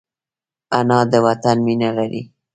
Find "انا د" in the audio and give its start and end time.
0.77-1.13